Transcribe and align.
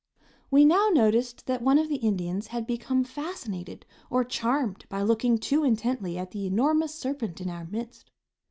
We 0.49 0.65
now 0.65 0.89
noticed 0.91 1.45
that 1.45 1.61
one 1.61 1.77
of 1.77 1.87
the 1.87 1.97
Indians 1.97 2.47
had 2.47 2.65
become 2.65 3.03
fascinated 3.03 3.85
or 4.09 4.23
charmed 4.23 4.85
by 4.89 5.03
looking 5.03 5.37
too 5.37 5.63
intently 5.63 6.17
at 6.17 6.31
the 6.31 6.47
enormous 6.47 6.95
serpent 6.95 7.39
in 7.39 7.51
our 7.51 7.65
midst. 7.65 8.09